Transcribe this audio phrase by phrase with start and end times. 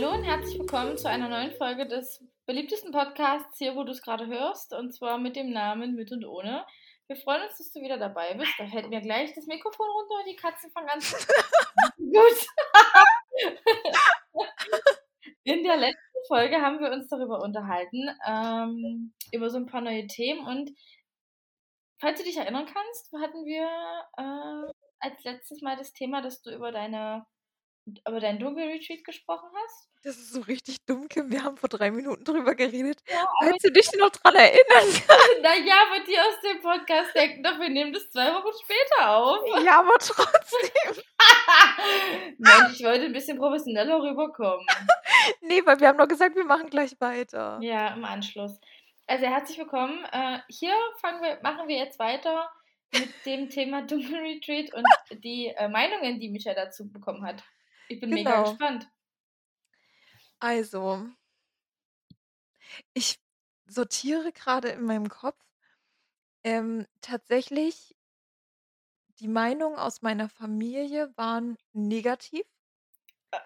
[0.00, 4.00] Hallo und herzlich willkommen zu einer neuen Folge des beliebtesten Podcasts hier, wo du es
[4.00, 6.64] gerade hörst, und zwar mit dem Namen Mit und Ohne.
[7.08, 8.52] Wir freuen uns, dass du wieder dabei bist.
[8.58, 11.16] Da fällt mir gleich das Mikrofon runter und die Katzen fangen an zu.
[11.98, 12.46] Gut.
[15.42, 20.06] In der letzten Folge haben wir uns darüber unterhalten, ähm, über so ein paar neue
[20.06, 20.46] Themen.
[20.46, 20.70] Und
[22.00, 23.66] falls du dich erinnern kannst, hatten wir
[24.16, 27.26] äh, als letztes Mal das Thema, dass du über deine
[28.06, 29.88] über deinen Dunkelretreat gesprochen hast.
[30.04, 31.30] Das ist so richtig dumm, Kim.
[31.30, 33.02] Wir haben vor drei Minuten drüber geredet.
[33.10, 35.02] Ja, Falls du dich noch dran erinnern.
[35.42, 39.64] Naja, aber die aus dem Podcast denken doch, wir nehmen das zwei Wochen später auf.
[39.64, 41.02] Ja, aber trotzdem.
[42.38, 44.66] Mensch, ich wollte ein bisschen professioneller rüberkommen.
[45.40, 47.58] Nee, weil wir haben doch gesagt, wir machen gleich weiter.
[47.60, 48.58] Ja, im Anschluss.
[49.06, 50.04] Also herzlich willkommen.
[50.12, 52.48] Äh, hier wir, machen wir jetzt weiter
[52.92, 54.86] mit dem Thema Dunkelretreat und
[55.24, 57.42] die äh, Meinungen, die Micha dazu bekommen hat.
[57.88, 58.38] Ich bin mega Genau.
[58.38, 58.88] gespannt.
[60.40, 61.12] Also,
[62.94, 63.18] ich
[63.66, 65.42] sortiere gerade in meinem Kopf
[66.44, 67.94] ähm, tatsächlich
[69.18, 72.46] die Meinungen aus meiner Familie waren negativ.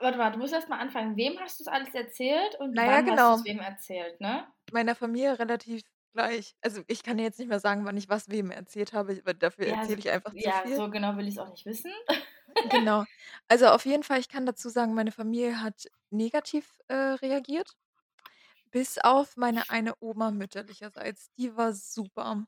[0.00, 1.16] Warte mal, du musst erst mal anfangen.
[1.16, 3.30] Wem hast du es alles erzählt und Na ja, wann hast genau.
[3.30, 4.46] du es wem erzählt, ne?
[4.72, 5.82] Meiner Familie relativ
[6.14, 6.56] gleich.
[6.62, 9.68] Also, ich kann jetzt nicht mehr sagen, wann ich was wem erzählt habe, dafür Ja,
[9.68, 10.84] erzähle ich einfach zu ja, viel.
[10.84, 11.92] so genau will ich es auch nicht wissen.
[12.60, 13.04] Genau.
[13.48, 17.76] Also, auf jeden Fall, ich kann dazu sagen, meine Familie hat negativ, äh, reagiert,
[18.72, 21.32] bis auf meine eine Oma mütterlicherseits.
[21.38, 22.46] Die war super.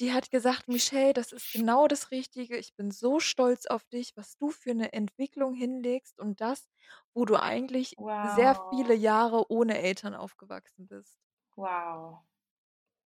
[0.00, 2.56] Die hat gesagt: „Michelle, das ist genau das Richtige.
[2.58, 6.68] Ich bin so stolz auf dich, was du für 'ne Entwicklung hinlegst und das,
[7.14, 8.94] wo du eigentlich sehr viele.
[8.94, 11.16] Jahre ohne Eltern aufgewachsen bist.“
[11.56, 12.24] Wow.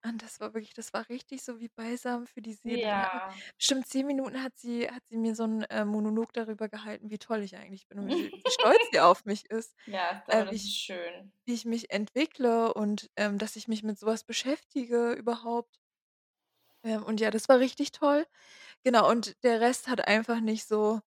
[0.03, 2.85] Und das war wirklich das war richtig so wie Balsam für die Seele.
[3.11, 3.47] Hat Ja.
[3.57, 7.17] bestimmt 10 Minuten hat sie hat sie mir so 'n, äh, Monolog darüber gehalten, wie
[7.17, 10.55] toll ich eigentlich bin und wie wie stolz sie auf mich ist, Ja, äh, wie
[10.55, 11.31] das ich ist schön.
[11.45, 15.79] wie ich mich entwickle und, ähm, dass ich mich mit so was beschäftige überhaupt.
[16.83, 18.25] Ähm, und ja, das war richtig toll.
[18.83, 21.01] Genau, und der Rest hat einfach nicht so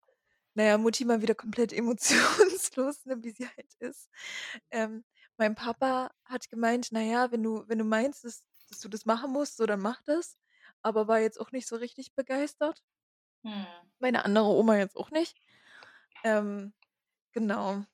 [0.54, 4.08] na ja, Mutti mal wieder komplett emotionslos, ne, wie sie halt ist.
[4.70, 5.04] Ähm,
[5.38, 9.06] mein Papa hat gemeint: „Na ja, wenn du wenn du meinst, dass dass du das
[9.06, 10.38] machen musst, so, dann mach das“,
[10.82, 12.82] aber war jetzt auch nicht so richtig begeistert.
[13.44, 13.90] Mhm.
[14.00, 15.38] Meine andere Oma jetzt auch nicht.
[16.24, 16.74] Ähm,
[17.32, 17.84] genau.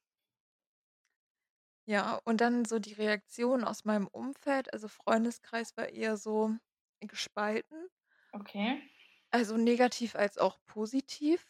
[1.89, 6.57] Ja, und dann so die Reaktion aus meinem Umfeld, also Freundeskreis war eher so
[7.01, 7.89] gespalten.
[8.35, 8.91] Okay.
[9.33, 11.47] Also negativ als auch positiv.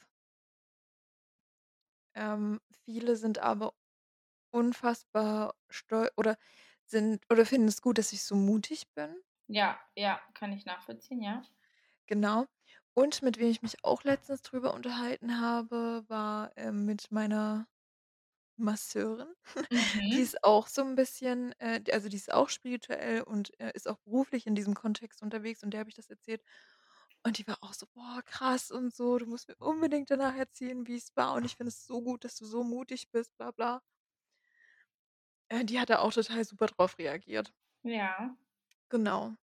[2.14, 3.74] Ähm, viele sind aber
[4.50, 6.38] unfassbar stol oder
[6.90, 9.16] sind oder finden es gut, dass ich so mutig bin.
[9.48, 11.46] Ja, ja, kann ich nachvollziehen, ja.
[12.08, 12.46] Genau.
[12.94, 17.66] Und mit wem ich mich auch letztens drüber unterhalten habe, war, ähm, mit meiner
[18.56, 19.34] Masseurin.
[20.12, 20.20] Die Mhm.
[20.20, 23.98] ist auch so 'n bisschen, äh also die ist auch spirituell und, äh, ist auch
[23.98, 26.42] beruflich in diesem Kontext unterwegs und der habe ich das erzählt.
[27.24, 30.86] Und die war auch so: „Boah, krass und so, du musst mir unbedingt danach erzählen,
[30.88, 33.82] wie's war und ich finde es so gut, dass du so mutig bist, bla bla.“
[35.50, 37.52] Äh, die hat da auch total super drauf reagiert.
[37.82, 38.36] Ja.
[38.90, 39.36] Genau.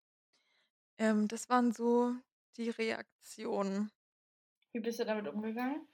[0.99, 2.15] Ähm, das waren so
[2.57, 3.91] die Reaktionen.
[4.73, 5.87] Wie bist du damit umgegangen?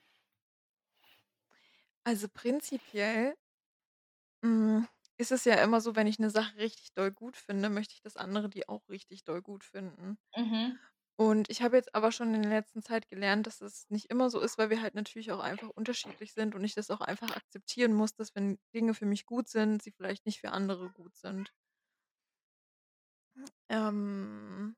[2.05, 3.35] Also prinzipiell
[4.43, 4.87] hm,
[5.17, 8.01] ist es ja immer so, wenn ich 'ne Sache richtig doll gut finde, möchte ich,
[8.01, 10.17] dass andere die auch richtig doll gut finden.
[10.37, 10.79] Mhm.
[11.19, 14.29] Und ich habe jetzt aber schon in der letzten Zeit gelernt, dass es nicht immer
[14.29, 17.31] so ist, weil wir halt natürlich auch einfach unterschiedlich sind und ich das auch einfach
[17.31, 21.15] akzeptieren muss, dass wenn Dinge für mich gut sind, sie vielleicht nicht für andere gut
[21.15, 21.51] sind.
[23.69, 24.75] Ähm,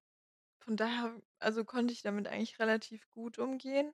[0.60, 3.94] von daher also konnte ich damit eigentlich relativ gut umgehen.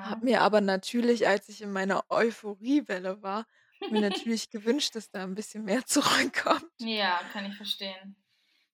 [0.00, 0.26] Habe Ja.
[0.26, 3.46] mir aber natürlich, als ich in meiner Euphoriewelle war
[3.88, 6.72] mir natürlich gewünscht, dass da 'n bisschen mehr zurückkommt.
[6.78, 8.14] Ja, kann ich verstehen.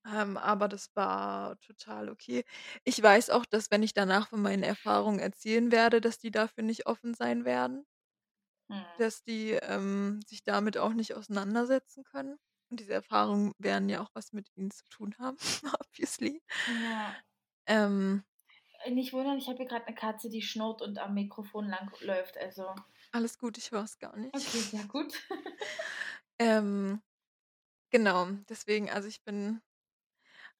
[0.07, 2.45] Ähm, aber das war total okay.
[2.85, 6.65] Ich weiß auch, dass wenn ich danach von meinen Erfahrungen erzählen werde, dass die dafür
[6.65, 7.85] nicht offen sein werden.
[8.71, 8.87] Mhm.
[8.99, 12.37] Dass die, ähm, sich damit auch nicht auseinandersetzen können.
[12.71, 15.39] Und diese Erfahrungen werden ja auch was mit ihnen zu tun haben,
[15.81, 16.41] obviously.
[16.67, 17.23] Ja.
[17.67, 18.25] Ähm
[18.85, 21.91] Äh, nicht wundern, ich habe hier grad 'ne Katze, die schnurrt und am Mikrofon lang
[22.01, 22.65] läuft, also
[23.13, 24.35] Alles gut, ich höre es gar nicht.
[24.35, 25.13] Okay, sehr gut.
[26.39, 27.03] Ähm,
[27.91, 29.63] genau, deswegen also ich bin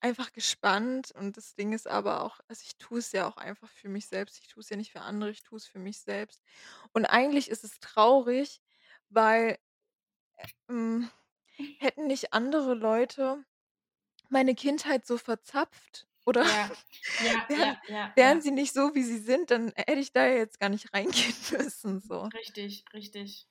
[0.01, 3.71] einfach gespannt und das Ding ist aber auch also ich tue es ja auch einfach
[3.71, 4.39] für mich selbst.
[4.41, 6.43] Ich tue es ja nicht für andere, ich tue es für mich selbst.
[6.93, 8.63] Und eigentlich ist es traurig,
[9.11, 9.59] weil,
[10.39, 11.11] äh, hm,
[11.79, 13.45] hätten nicht andere Leute
[14.31, 16.71] meine Kindheit so verzapft oder Ja.
[17.19, 18.43] Ja, wären ja, ja, wären ja.
[18.43, 21.35] sie nicht so, wie sie sind, dann hätte ich da ja jetzt gar nicht reingehen
[21.53, 22.33] müssen so.
[22.35, 23.47] Richtig, richtig.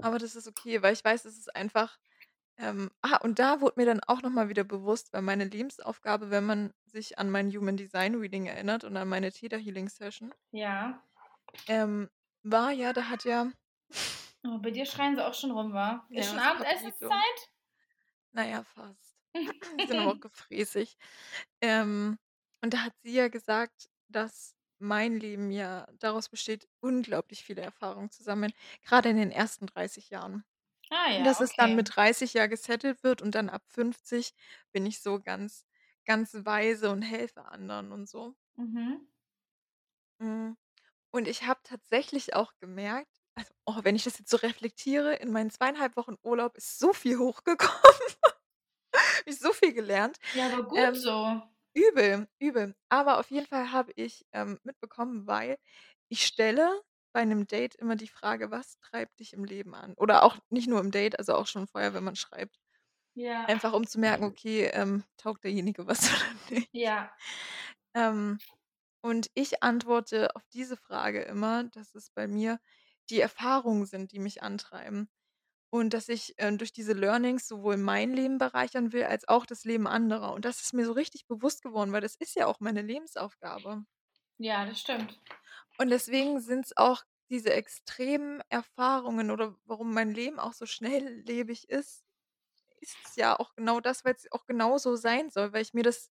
[0.00, 1.98] Aber das ist okay, weil ich weiß, es ist einfach
[2.58, 6.30] ähm, ah, und da wurde mir dann auch noch mal wieder bewusst, weil meine Lebensaufgabe,
[6.30, 10.32] wenn man sich an mein Human Design Reading erinnert und an meine Theta Healing Session
[10.52, 11.02] Ja.
[11.68, 12.08] ähm,
[12.42, 13.50] war ja da hat ja
[14.44, 16.06] Oh, bei dir schreien sie auch schon rum, wa?
[16.14, 17.12] Ist Ja, schon ist Papito.
[17.12, 17.50] Abendessenszeit?
[18.32, 19.16] Na ja, fast.
[19.80, 20.96] Die sind aber auch gefräßig.
[21.60, 22.18] Ähm,
[22.62, 28.10] und da hat sie ja gesagt, dass mein Leben ja daraus besteht, unglaublich viele Erfahrungen
[28.10, 28.52] zu sammeln,
[28.84, 30.44] grade in den ersten 30 Jahren.
[30.90, 31.76] Ah Und ja, dass es dann okay.
[31.76, 34.34] mit 30 ja gesettelt wird und dann ab 50
[34.72, 35.66] bin ich so ganz
[36.06, 38.36] ganz weise und helfe anderen und so.
[38.58, 39.06] Mhm.
[40.20, 40.56] Hm,
[41.12, 45.32] und ich habe tatsächlich auch gemerkt also, oh, wenn ich das jetzt so reflektiere, in
[45.32, 48.00] meinen 2 1/2 Wochen Urlaub ist so viel hochgekommen.
[48.94, 50.18] Habe ich so viel gelernt.
[50.32, 51.42] Ja, aber gut Ähm, so.
[51.74, 52.76] übel, übel.
[52.90, 55.58] Aber auf jeden Fall habe ich, ähm, mitbekommen weil
[56.10, 56.82] ich stelle
[57.12, 60.68] bei 'nem Date immer die Frage: „Was treibt dich im Leben an?“ Oder auch nicht
[60.68, 62.58] nur im Date, also auch schon vorher, wenn man schreibt.
[63.14, 63.48] Ja.
[63.48, 66.70] Einfach um zu merken, okay, ähm, taugt derjenige was oder nicht.
[66.72, 67.10] Ja.
[67.94, 68.38] Ähm,
[69.02, 72.60] und ich antworte auf diese Frage immer, dass es bei mir
[73.10, 75.08] die Erfahrungen sind, die mich antreiben.
[75.70, 79.64] Und dass ich, ähm, durch diese Learnings sowohl mein Leben bereichern will, als auch das
[79.64, 80.32] Leben anderer.
[80.34, 83.84] Und das ist mir so richtig bewusst geworden, weil das ist ja auch meine Lebensaufgabe.
[84.38, 85.20] Ja, das stimmt.
[85.78, 92.02] Und deswegen sind's auch diese extremen Erfahrungen oder warum mein Leben auch so schnelllebig ist
[92.80, 96.10] ist's ja auch genau das, weil's auch genauso sein soll, weil ich mir das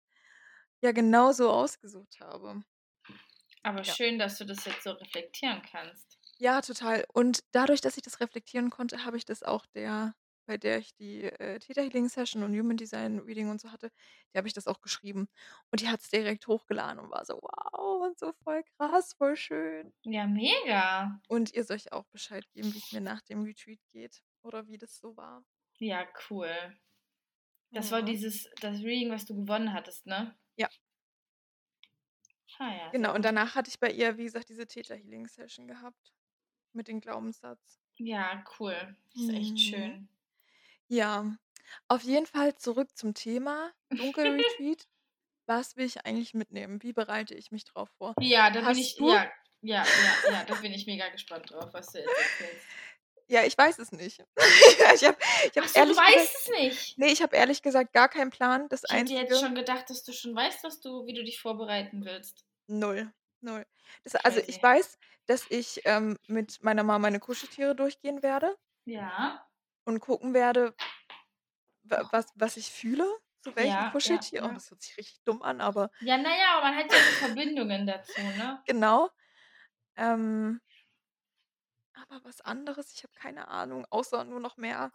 [0.83, 2.63] ja genauso ausgesucht habe.
[3.65, 3.97] Aber Ja.
[3.97, 6.21] schön, dass du das jetzt so reflektieren kannst.
[6.41, 7.05] Ja, total.
[7.13, 10.15] Und dadurch, dass ich das reflektieren konnte, habe ich das auch der
[10.47, 13.91] bei der ich die, äh, Theta Healing Session und Human Design Reading und so hatte,
[14.33, 15.29] der habe ich das auch geschrieben.
[15.71, 19.93] Und die hat's direkt hochgeladen und war so: „Wow und so voll krass, voll schön.“
[20.05, 21.21] Ja, mega.
[21.29, 24.97] Und ihr sollt auch Bescheid geben, wie's mir nach dem Retreat geht oder wie das
[24.99, 25.45] so war.
[25.79, 26.77] Ja, cool.
[27.73, 28.05] Das war Mhm.
[28.05, 30.35] dieses das Reading, was du gewonnen hattest, ne?
[30.57, 30.69] Ja.
[32.59, 35.67] Ah ja, Genau, und danach hatte ich bei ihr, wie gesagt, diese Theta Healing Session
[35.69, 36.15] gehabt
[36.73, 37.81] mit dem Glaubenssatz.
[37.99, 38.97] Ja, cool.
[39.13, 39.61] Das ist echt Mhm.
[39.61, 40.09] schön.
[40.95, 41.37] Ja,
[41.89, 44.87] auf jeden Fall zurück zum Thema Dunkelretreat.
[45.47, 46.83] Was will ich eigentlich mitnehmen?
[46.83, 48.15] Wie bereite ich mich drauf vor?
[48.21, 49.29] Ja, da bin ich ja,
[49.61, 49.85] ja, ja,
[50.31, 52.67] ja, da bin ich mega gespannt drauf, was du jetzt erzählst.
[53.27, 54.23] Ja, ich weiß es nicht.
[54.95, 56.99] Ich habe ich habe Ach so, du ehrlich gesagt weißt es nicht?
[56.99, 58.69] ne, ich habe ehrlich gesagt gar keinen Plan.
[58.69, 61.25] Das Ich hätte jetzt Einzige schon gedacht, dass du schon weißt, was du wie du
[61.25, 62.45] dich vorbereiten willst.
[62.69, 63.67] 0, 0.
[64.05, 68.55] Das also, ich weiß, dass ich, ähm, mit meiner Mama meine Kuscheltiere durchgehen werde
[68.87, 69.47] Ja.
[69.85, 70.75] Und gucken werde
[71.85, 73.07] was was ich fühle,
[73.43, 74.45] zu welchem Ja, ja, Kuscheltier.
[74.45, 74.53] Oh, ja.
[74.53, 77.15] das hört sich richtig dumm an, aber Ja, na ja, aber man hat ja so
[77.15, 78.65] Verbindungen dazu, ne?
[78.67, 79.11] Genau.
[79.97, 80.61] Ähm
[81.95, 84.93] aber was anderes, ich habe keine Ahnung, außer nur noch mehr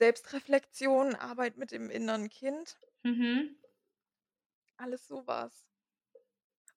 [0.00, 2.76] Selbstreflexion, Arbeit mit dem inneren Kind.
[3.04, 3.58] Mhm.
[4.76, 5.66] Alles so was.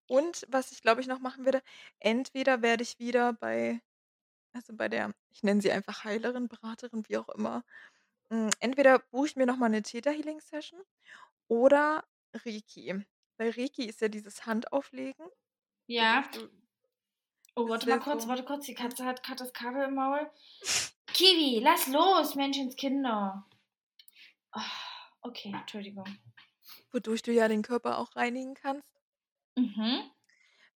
[0.08, 1.64] Und was ich, glaube ich, noch machen werde,
[2.00, 3.82] entweder werde ich wieder bei
[4.54, 7.64] also, bei der ich nenne sie einfach Heilerin, Beraterin, wie auch immer
[8.32, 10.82] hm, entweder buche ich mir noch mal 'ne Theta Healing Session
[11.50, 12.06] oder
[12.36, 13.06] Reiki.
[13.38, 15.28] Weil Reiki ist ja dieses Handauflegen,
[15.90, 16.24] Ja.
[16.34, 16.50] du
[17.58, 18.74] Oh, das ist warte mal ja kurz, so warte kurz, die.
[18.76, 20.30] Katze hat grad das Kabel im Maul.
[21.14, 23.46] Kiwi, lass los, Menschenskinder.
[25.24, 26.18] Okay, Entschuldigung.
[26.94, 29.00] Wodurch du ja den Körper auch reinigen kannst.
[29.58, 30.12] Mhm.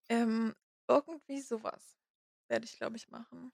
[0.10, 0.54] Ähm,
[0.88, 1.98] irgendwie so was
[2.48, 3.52] werde ich, glaube ich, machen.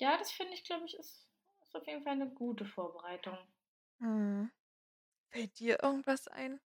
[0.00, 1.26] Ja, das finde ich, glaube ich, ist
[1.60, 3.36] ist auf jeden Fall 'ne gute Vorbereitung.
[4.00, 4.50] Mhm.
[5.30, 6.60] Fällt dir irgendwas ein,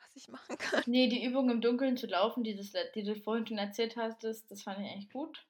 [0.00, 0.84] was ich machen kann?
[0.86, 4.50] Ne, die Übung im Dunkeln zu laufen, dieses le die du vorhin schon erzählt hattest,
[4.50, 5.46] das fand ich eigentlich gut.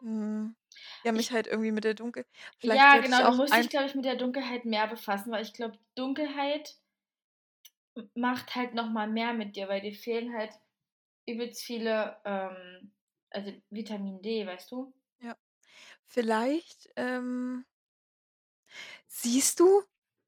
[0.00, 0.56] Mhm.
[1.04, 2.24] Ja, mich Ich halt irgendwie mit der Dunkel
[2.58, 5.52] vielleicht Ja, genau, du musst dich, glaube ich, mit der Dunkelheit mehr befassen, weil ich
[5.52, 6.76] glaube, Dunkelheit
[8.14, 10.52] macht halt noch mal mehr mit dir, weil dir fehlen halt
[11.26, 12.92] übelst viele, ähm
[13.30, 14.94] also, Vitamin D, weißt du?
[16.04, 17.64] Vielleicht, ähm
[19.10, 19.82] siehst du?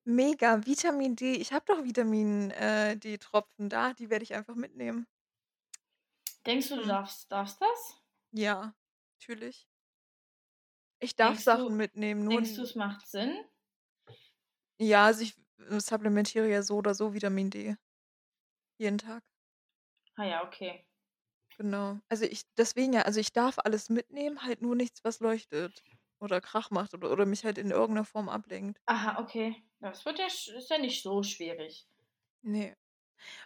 [0.04, 1.34] Mega, Vitamin D.
[1.34, 5.06] Ich habe doch Vitamin, äh, D-Tropfen da, die werde ich einfach mitnehmen.
[6.44, 6.86] Denkst du, du Mhm.
[6.86, 7.96] darfst darfst das?
[8.32, 8.74] Ja,
[9.20, 9.66] natürlich.
[11.02, 13.44] Ich darf Denkst du Sachen mitnehmen, nur denkst du, n es macht Sinn?
[14.82, 15.34] Ja, also, ich,
[15.68, 17.76] äh, supplementiere ja so oder so Vitamin D.
[18.80, 19.22] Jeden Tag.
[20.16, 20.86] Ah ja, okay.
[21.60, 21.98] Genau.
[22.08, 25.82] Also, ich deswegen ja, also, ich darf alles mitnehmen, halt nur nichts, was leuchtet
[26.18, 28.78] oder Krach macht oder oder mich halt in irgend 'ner Form ablenkt.
[28.88, 29.62] Aha, okay.
[29.80, 31.86] Das wird ja sch ist ja nicht so schwierig.
[32.44, 32.74] Ne.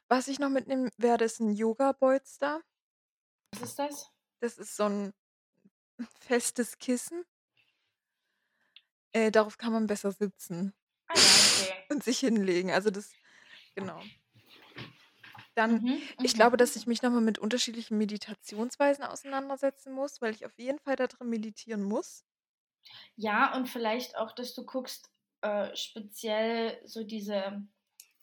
[0.08, 2.62] Was ich noch mitnehmen werde, ist 'n Yogapolster.
[3.52, 4.10] Was ist das?
[4.42, 5.12] Das ist so 'n
[6.20, 7.24] festes Kissen.
[9.14, 10.74] Äh, darauf kann man besser sitzen
[11.08, 11.84] Ah ja, okay.
[11.90, 12.70] und sich hinlegen.
[12.70, 13.16] Also, das
[13.76, 14.10] genau.
[15.56, 16.34] Dann Mhm, ich mhm.
[16.34, 20.78] glaube, dass ich mich noch mal mit unterschiedlichen Meditationsweisen auseinandersetzen muss, weil ich auf jeden
[20.80, 22.20] Fall da drin meditieren muss.
[23.18, 25.10] Ja, und vielleicht auch, dass du guckst,
[25.42, 27.62] äh, speziell so diese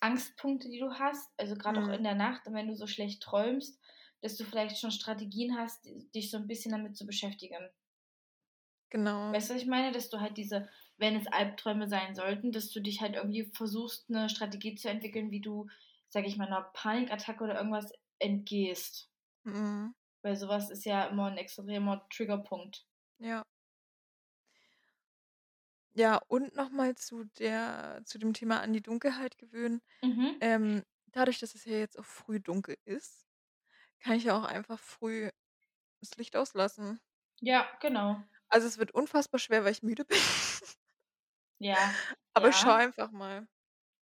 [0.01, 1.97] Angstpunkte, die du hast, also auch Mhm.
[1.97, 3.79] in der Nacht und wenn du so schlecht träumst,
[4.21, 5.85] dass du vielleicht schon Strategien hast,
[6.15, 7.69] dich so 'n bisschen damit zu beschäftigen.
[8.91, 9.33] Genau.
[9.33, 9.91] Weißt du, was ich meine?
[9.91, 14.09] Dass du halt diese wenn es Albträume sein sollten, dass du dich halt irgendwie versuchst,
[14.09, 15.67] 'ne Strategie zu entwickeln, wie du,
[16.11, 19.07] sage ich mal, 'ner Panikattacke oder irgendwas entgehst.
[19.45, 19.93] Mhm.
[20.25, 22.85] Weil so was ist ja immer 'n extremer Triggerpunkt.
[23.19, 23.43] Ja.
[25.95, 29.81] Ja, und noch mal zu der zu dem Thema an die Dunkelheit gewöhnen.
[30.03, 30.41] Mhm.
[30.41, 33.27] Ähm, dadurch, dass es ja jetzt auch früh dunkel ist,
[33.99, 35.29] kann ich ja auch einfach früh
[36.01, 36.99] das Licht auslassen.
[37.41, 38.23] Ja, genau.
[38.49, 40.17] Also, es wird unfassbar schwer, weil ich müde bin.
[41.59, 42.01] Ja,
[42.35, 42.75] Aber ja.
[42.77, 43.47] einfach mal.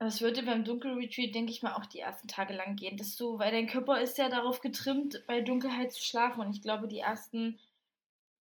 [0.01, 3.37] Das würde beim Dunkelretreat, denke ich mal, auch die ersten Tage lang gehen, dass du
[3.37, 6.99] weil dein Körper ist ja darauf getrimmt, bei Dunkelheit zu schlafen und ich glaube, die
[6.99, 7.59] ersten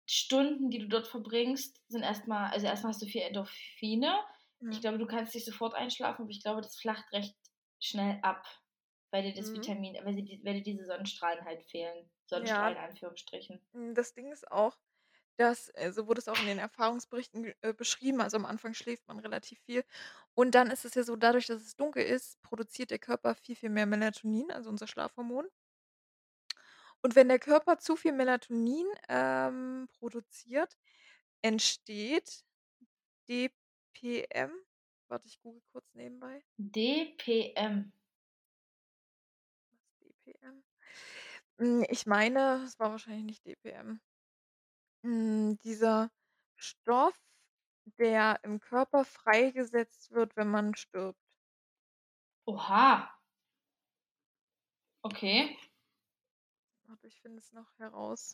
[0.08, 4.20] Stunden, die du dort verbringst, sind erst mal also, erst mal hast du viel Endorphine.
[4.70, 4.81] Ich Mhm.
[4.81, 7.36] glaube, du kannst nicht sofort einschlafen, aber ich glaube, das flacht recht
[7.79, 8.46] schnell ab,
[9.12, 9.53] weil dir das Mhm.
[9.53, 12.10] Vitamin weil dir weil dir diese Sonnenstrahlen halt fehlen.
[12.34, 12.72] Ja.
[12.72, 13.62] Sonnenstrahlen in Anführungsstrichen.
[13.74, 14.77] Hm, das Ding ist auch,
[15.38, 19.07] dass äh, so wurde es auch in den Erfahrungsberichten äh, beschrieben, also, am Anfang schläft
[19.07, 19.83] man relativ viel
[20.35, 23.55] und dann ist es ja so, dadurch, dass es dunkel ist, produziert der Körper viel,
[23.55, 25.47] viel mehr Melatonin, also, unser Schlafhormon.
[27.03, 30.77] Und wenn der Körper zu viel Melatonin, ähm, produziert,
[31.41, 32.45] entsteht
[33.29, 34.51] DPM.
[35.07, 36.43] Warte, ich google kurz nebenbei.
[36.57, 37.91] DPM.
[39.71, 40.63] Was ist DPM?
[41.59, 44.00] Hm, ich meine, es war wahrscheinlich nicht DPM.
[45.03, 46.12] Hm, dieser
[46.55, 47.15] Stoff,
[48.00, 51.15] der im Körper freigesetzt wird, wenn man stirbt.
[52.48, 53.12] Oha.
[55.05, 55.58] Okay.
[56.88, 58.34] Warte, ich finde es noch heraus.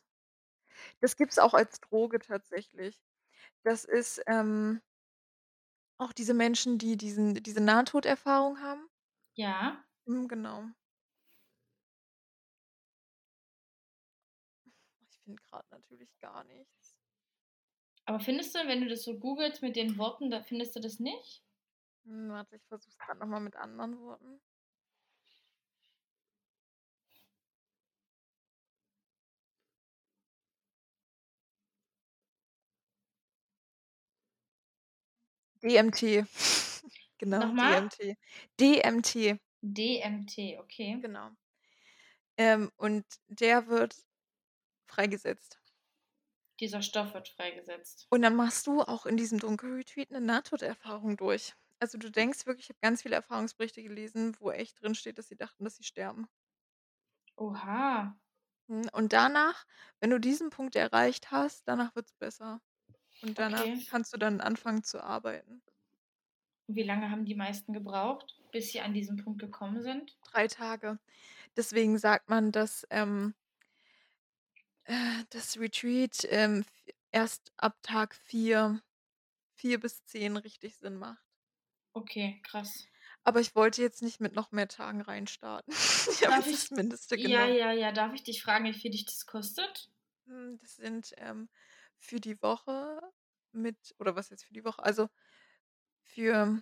[1.04, 3.04] Das gibt's auch als Droge tatsächlich.
[3.64, 4.82] Das ist, ähm
[6.00, 8.88] auch diese Menschen, die diesen diese Nahtoderfahrung haben.
[9.38, 9.84] Ja.
[10.08, 10.70] Mhm, genau.
[15.12, 16.96] Ich finde grad natürlich gar nichts.
[18.06, 21.00] Aber findest du, wenn du das so googelst mit den Worten, da findest du das
[21.00, 21.44] nicht?
[22.06, 24.42] Hm, warte, ich versuche es grad noch mal mit anderen Worten.
[35.64, 36.26] DMT.
[37.20, 37.90] Genau, Noch mal?
[37.90, 38.16] DMT.
[38.60, 39.40] DMT.
[39.64, 41.00] DMT, okay.
[41.02, 41.32] Genau.
[42.38, 43.96] Ähm, und der wird
[44.88, 45.60] freigesetzt.
[46.60, 48.10] Dieser Stoff wird freigesetzt.
[48.12, 51.54] Und dann machst du auch in diesem Dunkelretreat 'ne Nahtoderfahrung durch.
[51.80, 55.36] Also, du denkst wirklich ich habe ganz viele Erfahrungsberichte gelesen, wo echt drinsteht, dass sie
[55.36, 56.28] dachten, dass sie sterben.
[57.38, 58.18] Oha.
[58.70, 59.66] Mhm, und danach,
[60.00, 62.62] wenn du diesen Punkt erreicht hast, danach wird's besser.
[63.22, 63.88] Und danach Okay.
[63.88, 65.62] kannst du dann anfangen zu arbeiten.
[66.70, 70.18] Wie lange haben die meisten gebraucht, bis sie an diesen Punkt gekommen sind?
[70.24, 71.00] 3 Tage.
[71.58, 73.36] Deswegen sagt man, dass, ähm
[74.88, 78.82] äh, das Retreat, ähm, f erst ab Tag 4
[79.56, 81.24] 4 bis 10 richtig Sinn macht.
[81.96, 82.88] Okay, krass.
[83.24, 85.74] Aber ich wollte jetzt nicht mit noch mehr Tagen reinstarten.
[86.20, 87.58] Ich habe jetzt das Mindeste ja, genommen.
[87.58, 89.90] ja, ja, darf ich dich fragen, wie viel dich das kostet?
[90.28, 91.50] Hm, das sind, ähm,
[91.98, 93.00] für die Woche
[93.52, 94.84] mit oder was heißt für die Woche?
[94.84, 95.08] Also,
[96.04, 96.62] für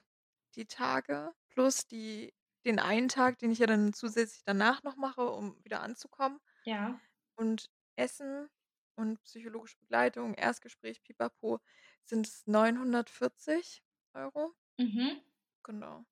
[0.55, 2.33] die Tage plus die
[2.65, 6.99] den einen Tag, den ich ja dann zusätzlich danach noch mache, um wieder anzukommen Ja.
[7.35, 8.49] und Essen
[8.95, 11.61] und psychologische Begleitung, Erstgespräch, Pipapo,
[12.03, 13.83] sind es 940
[14.13, 14.53] €.
[14.79, 15.25] Mhm.
[15.65, 16.05] Genau.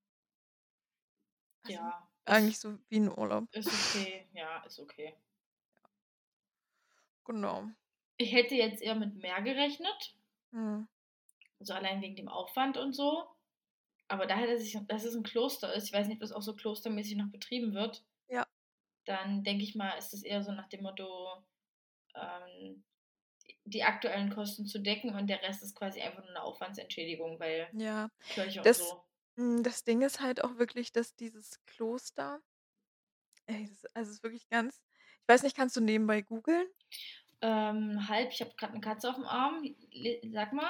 [1.65, 3.47] Also, Ja, eigentlich so wie 'n Urlaub.
[3.51, 4.29] ist okay.
[4.33, 5.15] Ja, ist okay.
[5.83, 5.89] Ja.
[7.27, 7.73] Genau.
[8.19, 10.15] Ich hätte jetzt eher mit mehr gerechnet.
[10.53, 10.87] Mhm.
[11.61, 13.27] So allein wegen dem Aufwand und so.
[14.09, 16.41] Aber daher, dass ich dass es 'n Kloster ist, ich weiß nicht, ob das auch
[16.43, 18.45] so klostermäßig noch betrieben wird Ja.
[19.07, 21.43] dann denke ich mal, ist es eher so nach dem Motto,
[22.15, 22.83] ähm,
[23.65, 27.73] die aktuellen Kosten zu decken und der Rest ist quasi einfach nur 'ne Aufwandsentschädigung, weil
[27.75, 29.03] Ja, Kirche und das so.
[29.37, 32.41] hm, das Ding ist halt auch wirklich, dass dieses Kloster
[33.49, 34.81] ey, das also, es ist wirklich ganz
[35.21, 36.67] ich weiß nicht, kannst du nebenbei googeln?
[37.41, 39.63] Ähm, halb, ich habe grad 'ne Katze auf'm Arm.
[39.91, 40.69] Le sag mal.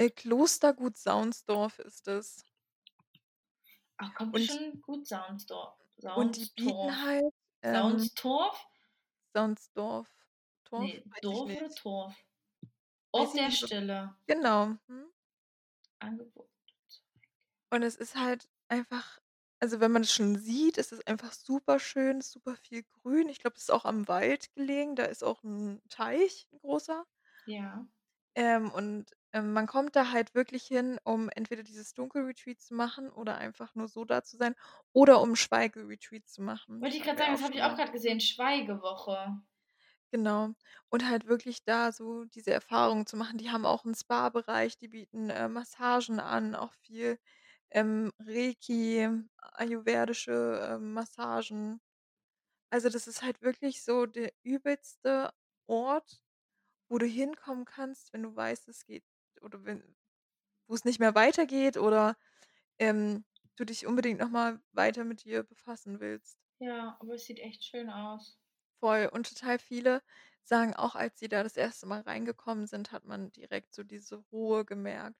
[0.00, 2.44] Äh, Klostergut Saunsdorf ist das.
[3.98, 5.78] Ach komm Und schon, gut Saunsdor
[6.14, 7.32] und die bieten halt,
[7.62, 8.66] ähm Saunstorf?
[9.34, 10.23] Saunsdorf.
[10.74, 10.92] Torf?
[11.08, 11.74] Ne, ich Dorf oder.
[11.76, 12.16] Torf?
[13.16, 14.16] Ich der Stille.
[14.26, 15.12] genau, mhm.
[16.00, 16.50] Angebot
[17.72, 19.18] Und es ist halt einfach
[19.60, 23.30] also, wenn man es schon sieht, ist es einfach superschön, super viel Grün.
[23.30, 27.06] Ich glaube, das ist auch am Wald gelegen, da ist auch 'n Teich, 'n großer.
[27.46, 27.86] Ja.
[28.36, 33.10] Ähm, und, ähm, man kommt da halt wirklich hin, um entweder dieses Dunkelretreat zu machen
[33.10, 34.54] oder einfach nur so da zu sein
[34.92, 36.84] oder um Schweigeretreat zu machen.
[36.84, 39.40] Wollte ich wir sagen, das habe ich auch grad gesehen, Schweigewoche.
[40.14, 40.54] Genau.
[40.90, 43.36] Und halt wirklich da so diese Erfahrung zu machen.
[43.36, 47.18] Die haben auch 'n Spa-Bereich, die bieten, äh, Massagen an, auch viel,
[47.70, 49.08] ähm, Reiki,
[49.40, 51.80] ayurvedische, ähm, Massagen.
[52.70, 55.32] Also, das ist halt wirklich so der übelste
[55.68, 56.22] Ort,
[56.88, 59.04] wo du hinkommen kannst, wenn du weißt, es geht
[59.42, 59.96] oder wenn
[60.68, 62.16] wo's nicht mehr weitergeht oder,
[62.78, 63.24] ähm,
[63.56, 66.34] du dich unbedingt noch mal weiter mit dir befassen willst.
[66.60, 68.40] Ja, aber es sieht echt schön aus.
[68.82, 69.08] Voll.
[69.12, 70.02] Und total viele
[70.42, 71.86] sagen auch, als sie da das 1.
[71.86, 75.14] Mal reingekommen sind, hat man direkt so diese Ruhe gemerkt.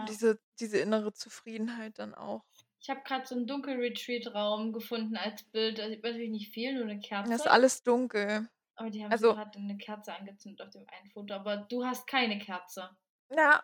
[0.00, 0.08] Und Ja.
[0.08, 2.44] diese diese innere Zufriedenheit dann auch.
[2.82, 5.78] Ich habe grad so 'n Dunkelretreat-Raum gefunden als Bild.
[5.78, 7.50] Da sieht man natürlich nicht viel, nur 'ne Ja, ist Kerze.
[7.50, 8.48] alles dunkel.
[8.78, 11.84] Aber die haben so Also grad 'ne Kerze angezündet auf dem einen Foto, aber du
[11.84, 12.90] hast keine Kerze.
[13.32, 13.62] Na,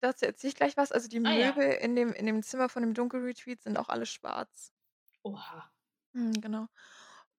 [0.00, 0.90] dazu erzähle ich gleich was.
[0.92, 1.56] Also, die Ah ja.
[1.56, 4.70] Möbel in dem in dem Zimmer von dem Dunkelretreat sind auch alle schwarz.
[5.24, 5.72] Oha.
[6.14, 6.68] Mhm, genau.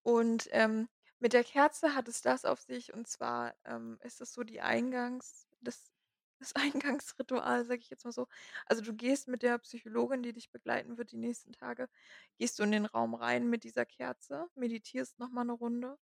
[0.08, 0.88] Und, ähm,
[1.20, 4.62] mit der Kerze hat es das auf sich, und zwar, ähm, ist es so die
[4.62, 5.92] Eingangs das
[6.40, 6.54] das
[6.96, 8.28] Eingangsritual, sage ich jetzt mal so.
[8.68, 11.90] Also, du gehst mit der Psychologin, die dich begleiten wird die nächsten Tage
[12.38, 15.98] gehst du in den Raum rein mit dieser Kerze, meditierst noch mal 'ne Runde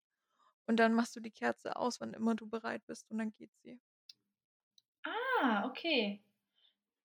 [0.67, 3.53] und dann machst du die Kerze aus, wann immer du bereit bist und dann geht
[3.57, 3.81] sie.
[5.03, 6.23] Ah, okay.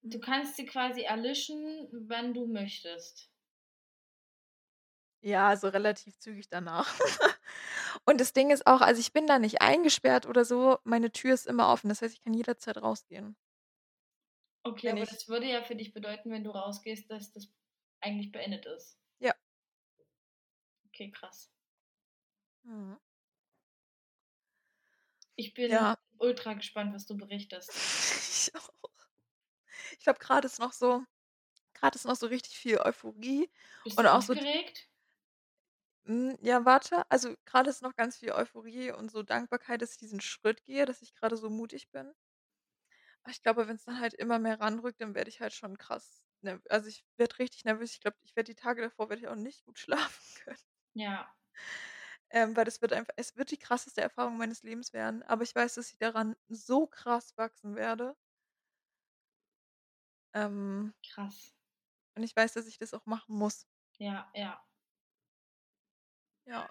[0.02, 3.30] Du kannst sie quasi erlöschen, wann du möchtest.
[5.22, 6.88] Ja, so relativ zügig danach.
[8.06, 11.34] Und das Ding ist auch also, ich bin da nicht eingesperrt oder so, meine Tür
[11.34, 11.88] ist immer offen.
[11.90, 13.36] Das heißt, ich kann jederzeit rausgehen.
[14.64, 17.52] Okay, Wenn aber ich das würde ja für dich bedeuten, wenn du rausgehst, dass das
[18.00, 18.99] eigentlich beendet ist.
[19.21, 19.34] Ja.
[20.86, 21.50] Okay, krass.
[22.64, 22.99] Mhm.
[25.34, 25.97] Ich bin Ja.
[26.18, 27.82] ultra gespannt, was du berichtest.
[28.47, 28.71] Ich auch.
[29.99, 31.04] Ich glaube, grade ist noch so
[31.75, 33.50] grade ist noch so richtig viel Euphorie
[33.84, 34.88] Bist und du auch so aufgeregt?
[36.10, 37.04] Hm, ja, warte.
[37.10, 40.84] Also, grade ist noch ganz viel Euphorie und so Dankbarkeit, dass ich diesen Schritt gehe,
[40.86, 42.12] dass ich grade so mutig bin.
[43.23, 46.23] Aber ich glaube, wenn's dann halt immer mehr ranrückt, dann werde ich halt schon krass
[46.42, 47.92] nerv also, ich werde richtig nervös.
[47.92, 50.58] Ich glaube, ich werde die Tage davor werde ich auch nicht gut schlafen können.
[50.94, 51.34] Ja.
[52.30, 55.54] Ähm, weil das wird einfach es wird die krasseste Erfahrung meines Lebens werden, aber ich
[55.54, 58.16] weiß, dass ich daran so krass wachsen werde.
[60.34, 61.54] Ähm Krass.
[62.16, 63.66] und ich weiß, dass ich das auch machen muss.
[63.99, 64.64] Ja, ja.
[66.50, 66.71] Ja.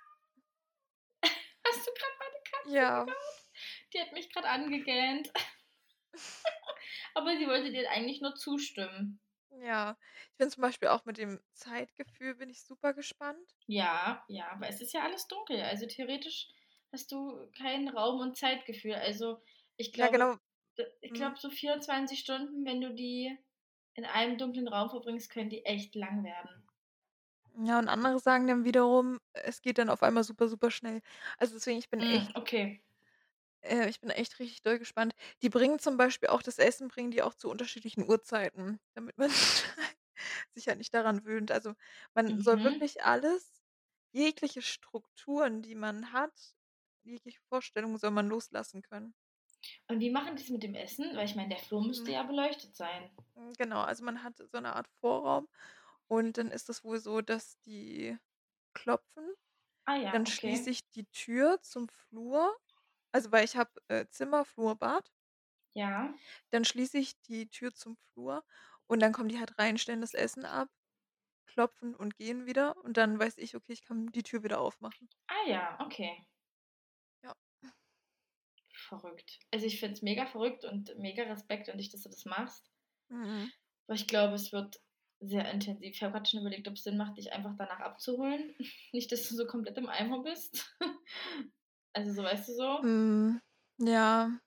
[1.65, 3.05] Hast du grad meine Katze Ja.
[3.05, 3.17] gehört?
[3.93, 5.31] Die hat mich grad angegähnt.
[7.15, 9.19] Aber sie wollte dir eigentlich nur zustimmen.
[9.51, 9.97] Ja.
[10.31, 13.55] Ich bin zum Beispiel auch mit dem Zeitgefühl bin ich super gespannt.
[13.71, 15.61] Ja, ja, aber es ist ja alles dunkel.
[15.61, 16.47] Also, theoretisch
[16.91, 18.95] hast du kein Raum und Zeitgefühl.
[18.95, 19.37] Also,
[19.77, 20.37] ich Ja, glaube genau.
[20.77, 21.13] d ich Mhm.
[21.13, 23.37] glaube, so 24 Stunden, wenn du die
[23.93, 26.68] in einem dunklen Raum verbringst, können die echt lang werden.
[27.61, 31.01] Ja, und andere sagen dann wiederum, es geht dann auf einmal super, super schnell.
[31.37, 32.81] Also, deswegen, ich bin Hm, echt okay.
[33.61, 35.13] äh, ich bin echt richtig doll gespannt.
[35.41, 39.29] Die bringen zum Beispiel auch das Essen bringen die auch zu unterschiedlichen Uhrzeiten, damit man
[40.51, 41.51] sich halt nicht daran gewöhnt.
[41.51, 41.73] Also,
[42.13, 42.63] man soll Mhm.
[42.63, 43.63] wirklich alles
[44.11, 46.55] jegliche Strukturen, die man hat,
[47.03, 49.13] jegliche Vorstellungen soll man loslassen können.
[49.89, 51.17] Und wie machen die's mit dem Essen?
[51.17, 52.13] Weil ich meine, der Flur müsste Mhm.
[52.13, 53.09] ja beleuchtet sein.
[53.35, 55.47] Hm, genau, also, man hat so 'ne Art Vorraum
[56.09, 58.19] und dann ist es wohl so, dass die
[58.73, 59.33] klopfen.
[59.85, 60.71] Ah ja, Dann schließe okay.
[60.71, 62.57] ich die Tür zum Flur.
[63.13, 65.11] Also, weil ich habe, äh, Zimmer, Flur, Bad.
[65.73, 66.19] Ja.
[66.51, 68.43] Dann schließe ich die Tür zum Flur
[68.87, 70.69] und dann kommen die halt rein, stellen das Essen ab,
[71.47, 75.09] klopfen und gehen wieder und dann weiß ich: „Okay, ich kann die Tür wieder aufmachen.“
[75.27, 76.25] Ah ja, okay.
[77.23, 77.33] Ja.
[78.73, 79.37] Verrückt.
[79.51, 82.71] Also, ich finde es mega verrückt und mega Respekt an dich, dass du das machst.
[83.09, 83.49] Mhm.
[83.87, 84.79] Weil ich glaube, es wird
[85.21, 85.93] sehr intensiv.
[85.95, 88.55] Ich habe grad schon überlegt, ob's Sinn macht, dich einfach danach abzuholen.
[88.93, 90.75] Nicht, dass du so komplett im Eimer bist.
[91.93, 92.79] Also, so weißt du so?
[92.83, 93.41] Mhm,
[93.79, 94.39] ja.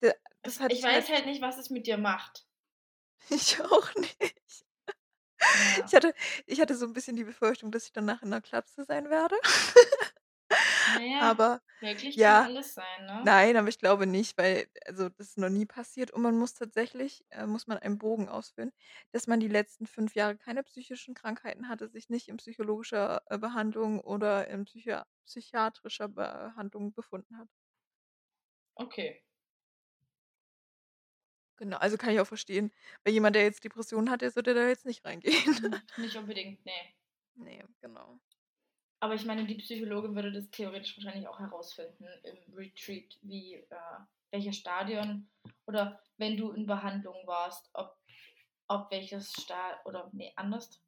[0.00, 2.46] Das Es ich ich weiß halt nicht, was es mit dir macht.
[3.30, 4.62] Ich auch nicht.
[5.86, 5.94] Ich Ja.
[5.94, 6.14] hatte
[6.46, 9.36] ich hatte so 'n bisschen die Befürchtung, dass ich danach in 'ner Klapse sein werde.
[11.00, 13.20] Na ja, Aber möglich kann ja alles sein, ne?
[13.22, 16.54] nein, aber ich glaube nicht, weil also, das ist noch nie passiert und man muss
[16.54, 18.72] tatsächlich äh, muss man einen Bogen ausfüllen,
[19.12, 23.38] dass man die letzten 5 Jahre keine psychischen Krankheiten hatte, sich nicht in psychologischer, äh,
[23.38, 27.48] Behandlung oder in psychia psychiatrischer Behandlung befunden hat.
[28.80, 29.22] Okay.
[31.58, 32.72] Genau, also kann ich auch verstehen.
[33.04, 35.34] Weil jemand, der jetzt Depressionen hat, der sollte da jetzt nicht reingehen.
[35.96, 36.72] Nicht unbedingt, ne.
[37.34, 38.20] Ne, genau.
[39.00, 43.76] Aber ich meine, die Psychologin würde das theoretisch wahrscheinlich auch herausfinden im Retreat, wie, äh,
[44.30, 45.30] welche Stadien
[45.66, 47.96] oder wenn du in Behandlung warst, ob,
[48.68, 50.82] ob welches Sta oder nee, anders.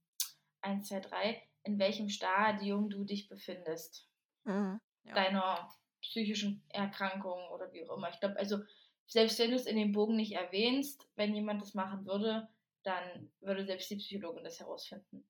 [0.61, 4.09] 1, 2, 3, in welchem Stadium du dich befindest.
[4.44, 5.14] Mhm, ja.
[5.14, 5.68] Deiner
[6.03, 8.11] psychischen Erkrankung oder wie auch immer.
[8.11, 8.59] Ich glaube, also
[9.07, 12.48] selbst wenn du es in dem Bogen nicht erwähnst, wenn jemand das machen würde,
[12.83, 15.25] dann würde selbst die Psychologin das herausfinden.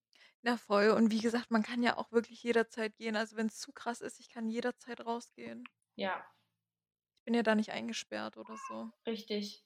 [0.45, 0.91] Na voll.
[0.91, 3.17] Und wie gesagt, man kann ja auch wirklich jederzeit gehen.
[3.17, 5.71] Also wenn es zu krass ist, ich kann jederzeit rausgehen.
[5.97, 6.33] Ja.
[7.23, 8.93] Ich bin ja da nicht eingesperrt oder so.
[9.07, 9.63] Richtig.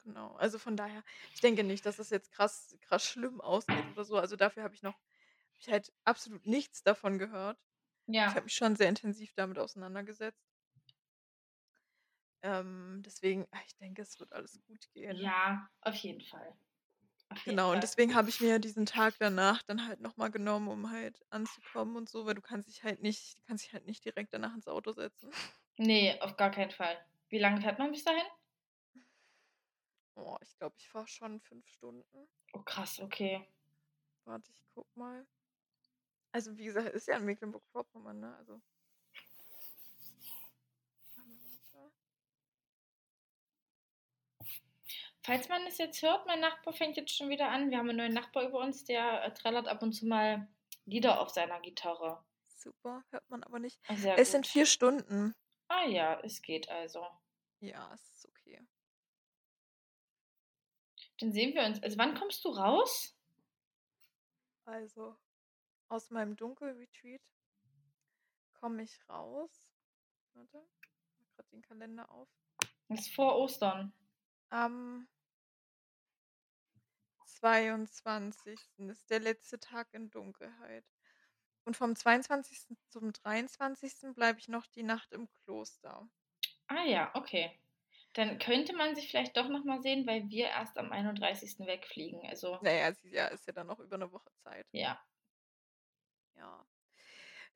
[0.00, 0.34] Genau.
[0.36, 4.16] Also von daher, ich denke nicht, dass es jetzt krass, krass schlimm ausgeht oder so.
[4.18, 7.58] Also dafür habe ich noch, habe ich halt absolut nichts davon gehört.
[8.26, 8.36] Ich Ja.
[8.36, 10.48] habe mich schon sehr intensiv damit auseinandergesetzt.
[12.42, 15.22] Ähm, deswegen, ah, ich denke, es wird alles gut gehen.
[15.22, 16.56] Ja, auf jeden Fall.
[17.32, 17.82] Auf jeden Genau, und Fall.
[17.82, 21.96] deswegen habe ich mir diesen Tag danach dann halt noch mal genommen, um halt anzukommen
[21.96, 24.68] und so, weil du kannst dich halt nicht kannst dich halt nicht direkt danach ins
[24.68, 25.36] Auto setzen.
[25.76, 26.96] Ne, auf gar keinen Fall.
[27.28, 28.24] Wie lange fährt man bis dahin?
[30.16, 32.26] Oh, ich glaube, ich fahre schon 5 Stunden.
[32.54, 33.46] Oh krass, okay.
[34.24, 35.28] Warte, ich guck mal.
[36.32, 38.36] Also, wie gesagt, ist ja in Mecklenburg-Vorpommern, ne?
[38.36, 38.60] Also
[41.16, 41.92] Warte, warte.
[45.24, 47.70] Falls man es jetzt hört, mein Nachbar fängt jetzt schon wieder an.
[47.70, 50.48] Wir haben einen neuen Nachbar über uns, der äh, trällert ab und zu mal
[50.84, 52.24] Lieder auf seiner Gitarre.
[52.48, 53.80] Super, hört man aber nicht.
[53.86, 54.52] Ah, Sehr Es sind gut.
[54.52, 55.34] 4 Stunden.
[55.68, 57.06] Ah ja, es geht also.
[57.60, 58.60] Ja, es ist okay.
[61.20, 61.80] Dann sehen wir uns.
[61.82, 63.16] Also wann kommst du raus?
[64.64, 65.16] Also,
[65.88, 67.22] aus meinem Dunkelretreat
[68.54, 69.70] komme ich raus.
[70.34, 70.66] Warte,
[71.10, 72.28] ich mache grad den Kalender auf.
[72.88, 73.92] Das ist vor Ostern.
[74.50, 75.08] Am
[77.42, 78.90] 22.
[78.90, 80.84] ist der letzte Tag in Dunkelheit.
[81.64, 82.76] Und vom 22.
[82.88, 84.14] zum 23.
[84.14, 86.08] bleibe ich noch die Nacht im Kloster.
[86.66, 87.60] Ah ja, okay.
[88.14, 91.66] Dann könnte man sich vielleicht doch noch mal sehen, weil wir erst am 31.
[91.66, 92.26] wegfliegen.
[92.28, 94.66] Also Na ja, es ist ja ist ja dann noch über 'ne Woche Zeit.
[94.72, 95.02] ja.
[96.36, 96.66] Ja.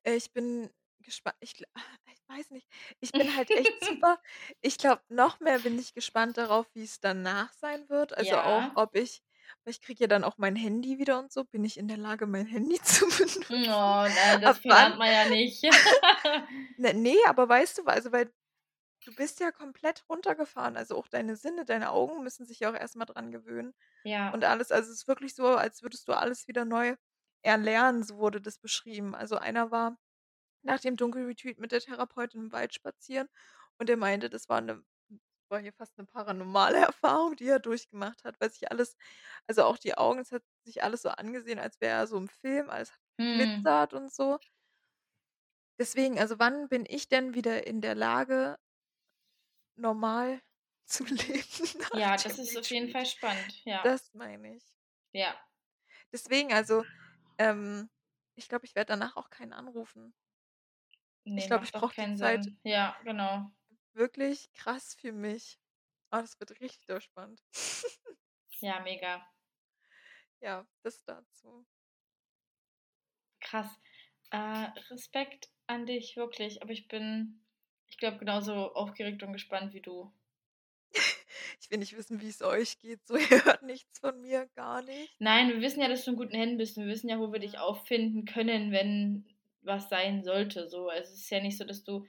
[0.04, 0.70] Ich bin
[1.00, 1.36] gespannt.
[1.40, 1.54] Ich
[2.12, 2.68] ich weiß nicht.
[3.00, 4.20] Ich bin halt echt super
[4.62, 8.16] ich glaube, noch mehr bin ich gespannt darauf, wie's danach sein wird.
[8.16, 8.76] Also auch, Ja.
[8.76, 9.22] ob ich
[9.66, 11.44] ich kriege ja dann auch mein Handy wieder und so.
[11.44, 13.44] Bin ich in der Lage, mein Handy zu benutzen?
[13.50, 15.64] Oh, na, das verlernt man ja nicht.
[16.78, 18.32] Ne, ne, aber weißt du, also weil
[19.04, 20.76] du bist ja komplett runtergefahren.
[20.76, 23.74] Also auch deine Sinne, deine Augen müssen sich ja auch erst mal dran gewöhnen
[24.04, 24.32] Ja.
[24.32, 24.72] und alles.
[24.72, 26.96] Also es ist wirklich so, als würdest du alles wieder neu
[27.42, 29.14] erlernen, so wurde das beschrieben.
[29.16, 29.98] Also einer war
[30.62, 33.28] nach dem Dunkelretreat mit der Therapeutin im Wald spazieren
[33.78, 34.84] und der meinte, das war 'ne
[35.50, 38.96] war hier fast 'ne paranormale Erfahrung, die er durchgemacht hat, weil sich alles
[39.46, 42.28] also auch die Augen, es hat sich alles so angesehen, als wäre er so im
[42.28, 43.76] Film, alles hat Mhm.
[43.76, 44.38] geglitzert und so.
[45.80, 48.56] Deswegen, also wann bin ich denn wieder in der Lage
[49.78, 50.40] normal
[50.86, 52.92] zu leben nach Ja, dem das ist auf jeden Retreat?
[52.92, 53.84] Fall spannend, ja.
[53.84, 54.64] Das meine ich.
[55.12, 55.36] Ja.
[56.12, 56.84] Deswegen, also,
[57.38, 57.90] ähm,
[58.36, 60.14] ich glaube, ich werde danach auch keinen anrufen.
[61.34, 62.58] Ich Ne, glaube, ich macht doch brauche die keinen Zeit Sinn.
[62.62, 63.50] Ja, genau.
[63.96, 65.58] Wirklich krass für mich.
[66.12, 67.42] Oh, das wird richtig spannend.
[68.60, 69.22] Ja, mega.
[70.40, 71.66] Ja, das dazu.
[73.40, 73.68] Krass.
[74.30, 76.62] Äh, Respekt an dich, wirklich.
[76.62, 77.44] Aber ich bin,
[77.86, 80.12] ich glaube, genauso aufgeregt und gespannt wie du.
[81.60, 83.04] Ich will nicht wissen, wie's euch geht.
[83.06, 85.14] So, ihr hört nichts von mir, gar nichts.
[85.18, 86.76] Nein, wir wissen ja, dass du in guten Händen bist.
[86.76, 89.26] Wir wissen ja, wo wir dich auffinden können, wenn
[89.62, 90.88] was sein sollte, so.
[90.88, 92.06] Also, es ist ja nicht so, dass du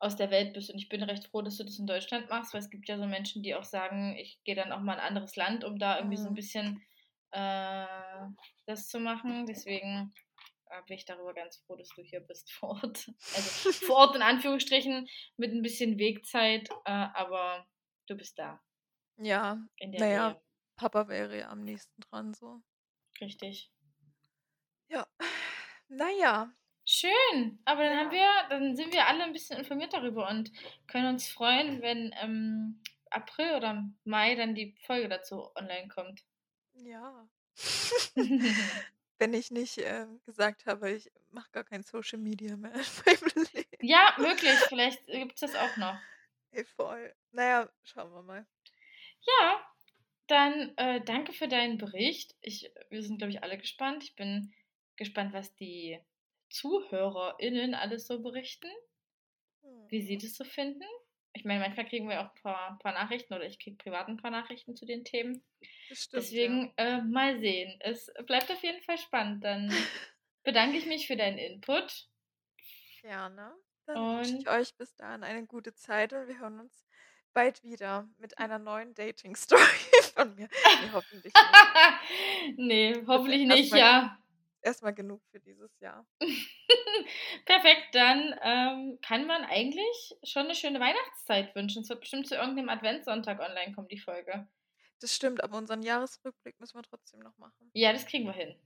[0.00, 2.54] aus der Welt bist und ich bin recht froh, dass du das in Deutschland machst,
[2.54, 5.00] weil es gibt ja so Menschen, die auch sagen: „Ich gehe dann auch mal in
[5.00, 6.36] 'n anderes Land, um da irgendwie so 'n Mhm.
[6.36, 6.82] bisschen,
[7.32, 7.86] äh,
[8.66, 10.12] das zu machen.“ Deswegen,
[10.70, 13.10] äh, bin ich darüber ganz froh, dass du hier bist vor Ort.
[13.32, 17.66] Also, vor Ort in Anführungsstrichen mit 'n bisschen Wegzeit, äh, aber
[18.06, 18.60] du bist da.
[19.20, 20.40] Ja, In der na ja, Nähe.
[20.76, 22.62] Papa wäre ja am nächsten dran so.
[23.20, 23.70] Richtig.
[24.88, 25.06] Ja,
[25.88, 26.52] na ja.
[26.90, 28.12] Schön, aber dann haben Ja.
[28.12, 30.50] wir dann sind wir alle 'n bisschen informiert darüber und
[30.86, 36.22] können uns freuen, wenn im April oder Mai dann die Folge dazu online kommt.
[36.74, 37.28] Ja.
[39.20, 42.72] Wenn ich nicht, ähm, gesagt habe, ich mache gar kein Social Media mehr.
[43.80, 46.00] Ja, möglich, vielleicht gibt's das auch noch.
[46.52, 47.14] Ey, voll.
[47.32, 48.46] Na ja, schauen wir mal.
[49.26, 49.66] Ja,
[50.28, 52.36] dann, äh, danke für deinen Bericht.
[52.40, 54.04] Ich wir sind, glaube ich, alle gespannt.
[54.04, 54.52] Ich bin
[54.96, 56.00] gespannt, was die
[56.50, 58.68] ZuhörerInnen alles so berichten.
[59.88, 60.20] Wie sie Mhm.
[60.20, 60.84] das so finden.
[61.34, 64.16] ich meine, manchmal kriegen wir auch ein paar, paar Nachrichten oder ich kriege privat ein
[64.16, 65.44] paar Nachrichten zu den Themen.
[65.92, 67.76] Stimmt, Deswegen äh, mal sehen.
[67.80, 69.44] Es bleibt auf jeden Fall spannend.
[69.44, 69.72] Dann
[70.42, 72.08] bedanke ich mich für deinen Input.
[73.02, 73.54] Gerne.
[73.86, 76.84] Dann wünsche ich euch bis dahin eine gute Zeit und wir hören uns
[77.34, 79.60] bald wieder mit einer neuen Dating-Story
[80.14, 80.48] von mir.
[80.82, 82.56] Nee, hoffentlich nicht.
[82.56, 84.18] nee, hoffentlich nicht, ja.
[84.60, 86.06] Erstmal genug für dieses Jahr.
[87.46, 91.82] Perfekt, dann ähm, kann man eigentlich schon eine schöne Weihnachtszeit wünschen.
[91.82, 94.48] Es wird bestimmt zu irgendeinem Adventssonntag online kommen, die Folge.
[95.00, 97.70] Das stimmt, aber unseren Jahresrückblick müssen wir trotzdem noch machen.
[97.72, 98.56] Ja, das kriegen wir hin.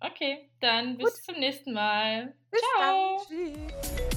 [0.00, 1.24] Okay, dann bis Gut.
[1.24, 2.36] zum nächsten Mal.
[2.50, 3.24] Bis Ciao.
[3.28, 3.70] Dann.
[3.70, 4.11] Tschüss.